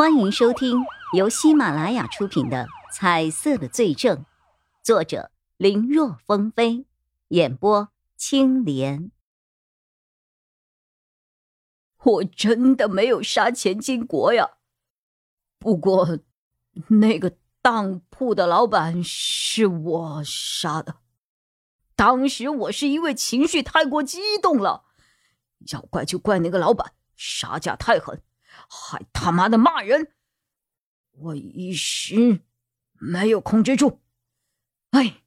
[0.00, 4.16] 欢迎收听由喜马拉雅出品的《彩色的罪证》，
[4.82, 6.86] 作者林若风飞，
[7.28, 9.10] 演播青莲。
[12.02, 14.52] 我真的没有杀钱金国呀，
[15.58, 16.18] 不过
[16.88, 20.96] 那个当铺的老板是我杀的。
[21.94, 24.86] 当时我是因为情绪太过激动了，
[25.70, 28.22] 要怪就怪那个老板杀价太狠。
[28.72, 30.12] 还他妈的骂人，
[31.10, 32.42] 我一时
[32.92, 34.00] 没有控制住。
[34.90, 35.22] 哎，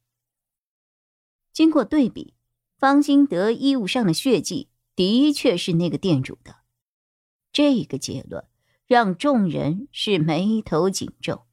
[1.52, 2.32] 经过对比，
[2.78, 6.56] 方兴德衣物上的血迹的确是那个店主的，
[7.52, 8.48] 这个结论
[8.86, 11.46] 让众人是眉头紧皱，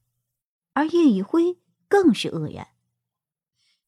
[0.72, 2.68] 而叶一辉更是愕然。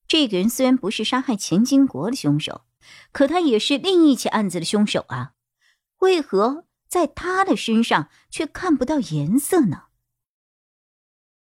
[0.07, 2.67] 这个人虽然不是杀害钱金国的凶手，
[3.13, 5.33] 可他也是另一起案子的凶手啊，
[6.01, 6.67] 为何？
[6.95, 9.87] 在他的身上却看不到颜色呢。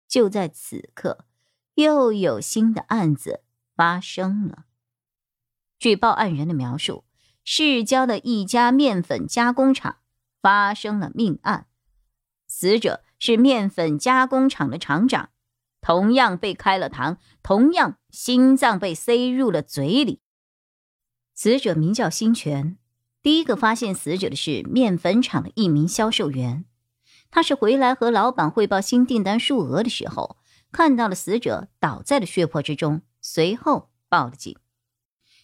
[0.07, 1.25] 就在此刻，
[1.77, 3.43] 又有新的案子
[3.75, 4.67] 发生了。
[5.79, 7.07] 据报案人的描述，
[7.43, 10.01] 市郊的一家面粉加工厂
[10.43, 11.69] 发生了命案，
[12.47, 15.31] 死者是面粉加工厂的厂长，
[15.81, 20.21] 同样被开了膛，同样心脏被塞入了嘴里。
[21.33, 22.77] 死者名叫新全。
[23.23, 26.65] 第一个发现死者的是面粉厂的一名销售员，
[27.31, 30.39] 他是回来和老板汇报新订单数额的时候，
[30.73, 34.57] 看到了死者倒在了血泊之中，随后报了警。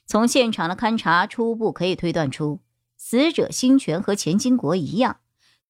[0.06, 2.60] 从现场的勘查，初步可以推断出，
[2.96, 5.20] 死者辛全和钱金国一样，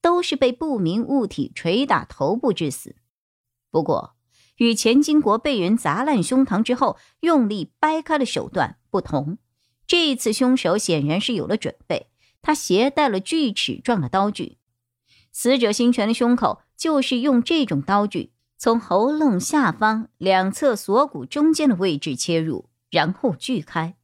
[0.01, 2.95] 都是被不明物体捶打头部致死。
[3.71, 4.15] 不过，
[4.59, 9.39] 与钱金国被人砸烂胸膛之后用力掰开的手段不同。
[9.87, 12.09] 这一次，凶手显然是有了准备，
[12.43, 14.59] 他携带了锯齿状的刀具。
[15.31, 23.97] 死者辛全的胸口就是用这种刀具从喉咙下方两侧锁骨中间的位置切入，然后锯开。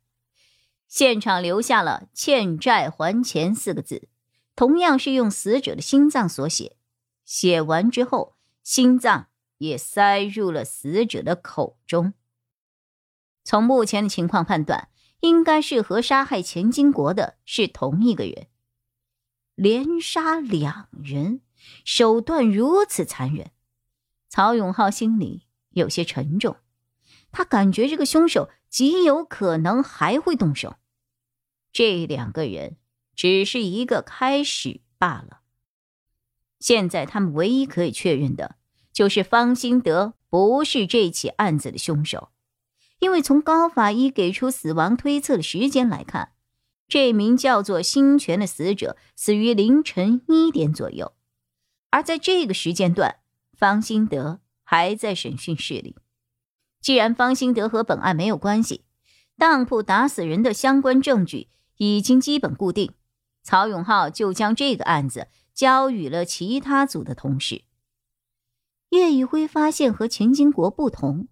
[0.86, 4.08] 现场留下了“欠债还钱”四个字，
[4.54, 6.76] 同样是用死者的心脏所写。
[7.24, 9.28] 写完之后，心脏
[9.58, 12.12] 也塞入了死者的口中。
[13.42, 14.90] 从目前的情况判断。
[15.22, 18.48] 应该是和杀害钱金国的是同一个人，
[19.54, 21.40] 连杀两人，
[21.84, 23.52] 手段如此残忍，
[24.28, 26.56] 曹永浩心里有些沉重，
[27.30, 30.74] 他感觉这个凶手极有可能还会动手。
[31.70, 32.76] 这两个人
[33.14, 35.42] 只是一个开始罢了。
[36.58, 38.56] 现在他们唯一可以确认的
[38.92, 42.30] 就是方兴德不是这起案子的凶手。
[43.02, 46.34] 因为从高法医给出死亡推测的时间来看，
[46.86, 51.12] 这名叫做辛泉的死者死于凌晨一点左右，
[51.90, 53.16] 而在这个时间段，
[53.58, 55.96] 方兴德还在审讯室里。
[56.80, 58.84] 既然方兴德和本案没有关系，
[59.36, 61.48] 当铺打死人的相关证据
[61.78, 62.92] 已经基本固定，
[63.42, 67.64] 曹永浩就将这个案子交予了其他组的同事。
[68.90, 71.26] 叶宇辉发现和钱金国不同。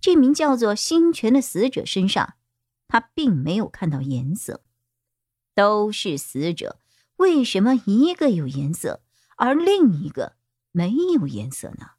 [0.00, 2.34] 这名叫做星泉的死者身上，
[2.88, 4.62] 他并没有看到颜色。
[5.54, 6.80] 都是死者，
[7.16, 9.02] 为什么一个有颜色，
[9.36, 10.36] 而另一个
[10.70, 11.92] 没有颜色呢？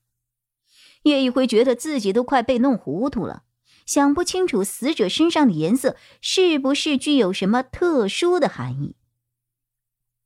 [1.04, 3.44] 叶一辉觉得自己都快被弄糊涂了，
[3.86, 8.96] 想不清楚死者身上的颜色是不是具有什么特殊的含义。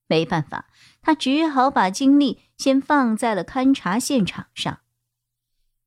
[0.08, 0.68] 没办法，
[1.02, 4.82] 他只好把精力先放在了勘察现场上。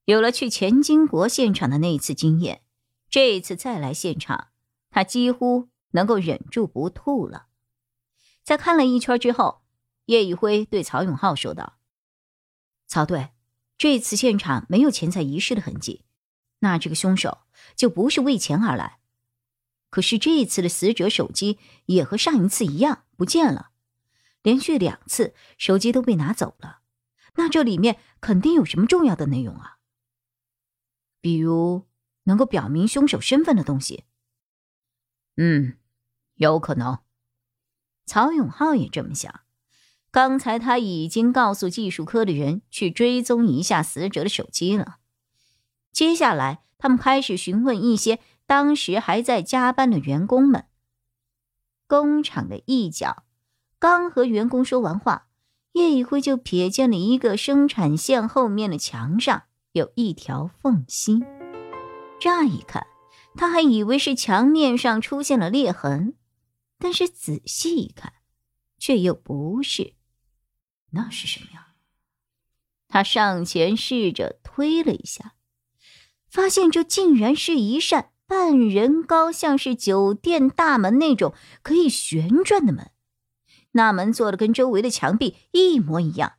[0.07, 2.63] 有了去钱金国现场的那一次经验，
[3.09, 4.49] 这一次再来现场，
[4.91, 7.47] 他几乎能够忍住不吐了。
[8.43, 9.63] 在看了一圈之后，
[10.07, 11.79] 叶宇辉对曹永浩说道
[12.87, 13.31] ：“曹队，
[13.79, 16.05] 这次现场没有钱财遗失的痕迹，
[16.59, 17.39] 那这个凶手
[17.75, 18.99] 就不是为钱而来。
[19.89, 23.71] 可是这一次的死者手机也和上一次一样不见了，
[24.43, 26.81] 连续两次手机都被拿走了，
[27.37, 29.74] 那这里面肯定有什么重要的内容啊！”
[31.25, 31.87] 比如
[32.25, 34.05] 能够表明凶手身份的东西，
[35.39, 35.79] 嗯，
[36.35, 36.99] 有可能。
[38.05, 39.41] 曹永浩也这么想。
[40.11, 44.99] 刚才他已经告诉技术科的人去追踪一下死者的手机了。
[45.93, 50.67] 接下来，他们开始询问一些当时还在加班的员工们。
[51.87, 53.25] 工厂的一角，
[53.79, 55.29] 刚和员工说完话，
[55.73, 59.45] 叶一辉就瞥见了一个生产线后面的墙上。
[59.75, 61.21] 有一条缝隙，
[62.21, 62.87] 乍一看，
[63.35, 66.15] 他还以为是墙面上出现了裂痕，
[66.79, 68.13] 但是仔细一看，
[68.79, 69.95] 却又不是。
[70.91, 71.75] 那是什么呀？
[72.87, 75.35] 他上前试着推了一下，
[76.31, 81.35] 发现这竟然是一扇半人高，像是酒店大门那种
[81.65, 82.93] 可以旋转的门。
[83.73, 86.35] 那门做的跟周围的墙壁一模一样。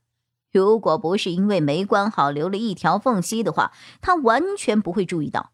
[0.55, 5.51] 如果不是因为没关好，留了一条缝隙的话，他完全不会注意到。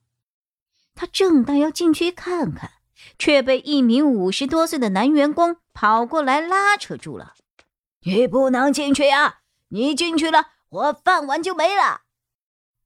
[0.94, 2.70] 他正当要进去看看，
[3.18, 7.34] 却被一名五十多岁的男员工跑过来拉扯住了。
[8.06, 9.40] “你不能进去呀！
[9.70, 12.02] 你进去了，我饭碗就没了。”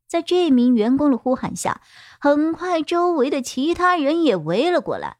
[0.07, 1.81] 在这名员工的呼喊下，
[2.21, 5.17] 很快周围的其他人也围了过来。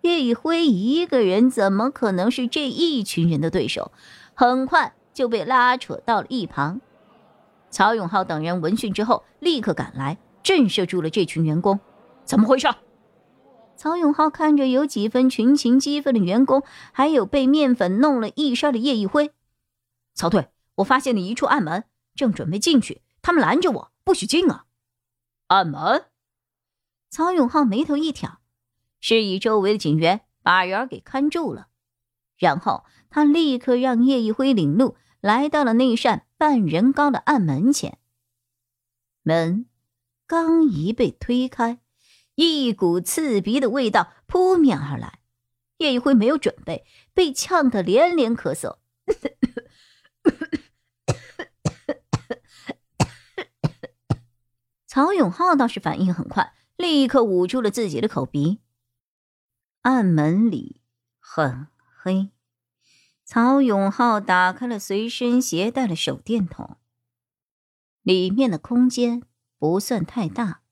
[0.00, 3.92] 叶一辉一个人怎么可能是这一群人的对手？
[4.32, 4.94] 很快。
[5.20, 6.80] 就被拉扯到了一旁。
[7.68, 11.78] 曹永浩等人闻讯之后，立刻赶来，震慑住了这群员工。
[12.24, 12.68] 怎么回事？
[13.76, 16.62] 曹永浩看着有几分群情激愤的员工，
[16.92, 19.30] 还有被面粉弄了一身的叶一辉。
[20.14, 21.84] 曹队，我发现了一处暗门，
[22.14, 24.64] 正准备进去，他们拦着我，不许进啊！
[25.48, 26.06] 暗门？
[27.10, 28.38] 曹永浩眉头一挑，
[29.00, 31.66] 示意周围的警员把人给看住了，
[32.38, 34.96] 然后他立刻让叶一辉领路。
[35.20, 37.98] 来到了那扇半人高的暗门前，
[39.22, 39.66] 门
[40.26, 41.80] 刚一被推开，
[42.34, 45.20] 一股刺鼻的味道扑面而来。
[45.78, 46.84] 叶一辉没有准备，
[47.14, 48.78] 被呛得连连咳嗽。
[54.86, 58.60] 曹永浩倒是反应很快，立刻捂住了自己的口鼻。
[59.82, 60.82] 暗门里
[61.18, 61.68] 很
[62.02, 62.30] 黑。
[63.32, 66.78] 曹永浩打开了随身携带的手电筒，
[68.02, 69.22] 里面的空间
[69.56, 70.62] 不算太大，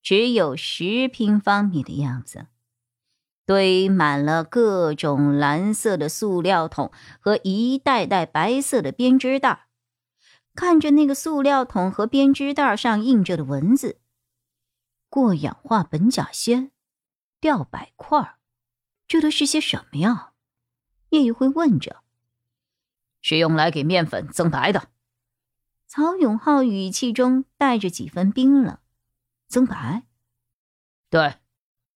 [0.00, 2.46] 只有十平方米的样子，
[3.44, 9.66] 堆满了各种蓝色的塑料桶和一袋袋白色的编织袋。
[10.54, 13.98] 看着那个塑料桶和编织袋上印着的文字
[15.10, 16.70] ：“过氧化苯甲酰，
[17.40, 18.36] 吊百块，
[19.08, 20.28] 这都是些什么呀？”
[21.12, 22.02] 叶玉辉问着
[23.20, 24.88] ：“是用来给面粉增白的。”
[25.86, 28.78] 曹永浩语气中带着几分冰冷。
[29.46, 30.04] “增白
[31.10, 31.34] ？”“对，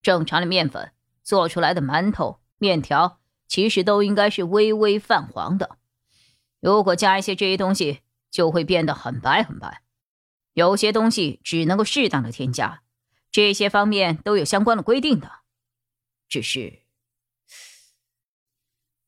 [0.03, 0.93] 正常的面粉
[1.23, 3.19] 做出来的馒头、面条，
[3.49, 5.79] 其实都应该是微微泛黄的。
[6.61, 9.83] 如果加一些这些东西，就会变得很白很白。
[10.53, 12.83] 有些东西只能够适当的添加，
[13.31, 15.41] 这些方面都有相关的规定的。
[16.29, 16.81] 只是……”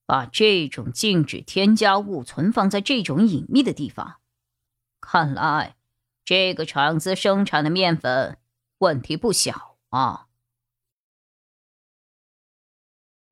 [0.08, 4.20] 把这种禁止添加物存放在这种隐秘的地方，
[5.02, 5.76] 看来
[6.24, 8.38] 这个厂子生产的面粉
[8.78, 10.28] 问题不小啊。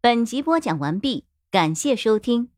[0.03, 2.51] 本集播讲完毕，感谢收听，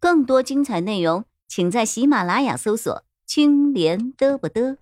[0.00, 4.78] 更多精彩内容请在喜马拉雅搜索“青莲嘚不嘚”。